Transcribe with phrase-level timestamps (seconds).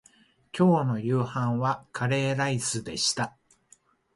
[0.51, 3.37] 今日の夕飯はカレーライスでした